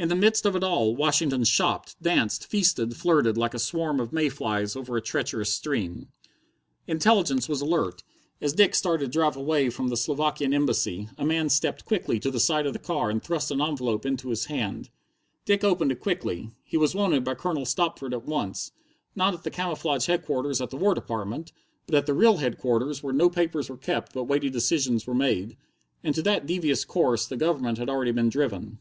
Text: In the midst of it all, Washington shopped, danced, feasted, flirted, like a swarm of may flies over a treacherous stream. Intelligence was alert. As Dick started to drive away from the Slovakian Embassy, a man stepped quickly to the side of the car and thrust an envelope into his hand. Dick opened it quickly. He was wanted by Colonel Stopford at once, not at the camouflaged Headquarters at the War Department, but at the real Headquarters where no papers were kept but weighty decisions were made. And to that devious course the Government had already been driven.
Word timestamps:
In 0.00 0.06
the 0.08 0.14
midst 0.14 0.46
of 0.46 0.54
it 0.54 0.62
all, 0.62 0.94
Washington 0.94 1.42
shopped, 1.42 2.00
danced, 2.00 2.46
feasted, 2.46 2.94
flirted, 2.94 3.36
like 3.36 3.52
a 3.52 3.58
swarm 3.58 3.98
of 3.98 4.12
may 4.12 4.28
flies 4.28 4.76
over 4.76 4.96
a 4.96 5.00
treacherous 5.02 5.52
stream. 5.52 6.06
Intelligence 6.86 7.48
was 7.48 7.60
alert. 7.60 8.04
As 8.40 8.52
Dick 8.52 8.76
started 8.76 9.06
to 9.06 9.10
drive 9.10 9.34
away 9.36 9.70
from 9.70 9.88
the 9.88 9.96
Slovakian 9.96 10.54
Embassy, 10.54 11.08
a 11.18 11.26
man 11.26 11.48
stepped 11.48 11.84
quickly 11.84 12.20
to 12.20 12.30
the 12.30 12.38
side 12.38 12.64
of 12.64 12.74
the 12.74 12.78
car 12.78 13.10
and 13.10 13.20
thrust 13.20 13.50
an 13.50 13.60
envelope 13.60 14.06
into 14.06 14.28
his 14.28 14.44
hand. 14.44 14.88
Dick 15.44 15.64
opened 15.64 15.90
it 15.90 15.98
quickly. 15.98 16.52
He 16.62 16.76
was 16.76 16.94
wanted 16.94 17.24
by 17.24 17.34
Colonel 17.34 17.66
Stopford 17.66 18.14
at 18.14 18.24
once, 18.24 18.70
not 19.16 19.34
at 19.34 19.42
the 19.42 19.50
camouflaged 19.50 20.06
Headquarters 20.06 20.60
at 20.60 20.70
the 20.70 20.76
War 20.76 20.94
Department, 20.94 21.50
but 21.86 21.96
at 21.96 22.06
the 22.06 22.14
real 22.14 22.36
Headquarters 22.36 23.02
where 23.02 23.12
no 23.12 23.28
papers 23.28 23.68
were 23.68 23.76
kept 23.76 24.12
but 24.12 24.28
weighty 24.28 24.48
decisions 24.48 25.08
were 25.08 25.12
made. 25.14 25.56
And 26.04 26.14
to 26.14 26.22
that 26.22 26.46
devious 26.46 26.84
course 26.84 27.26
the 27.26 27.36
Government 27.36 27.78
had 27.78 27.88
already 27.88 28.12
been 28.12 28.28
driven. 28.28 28.78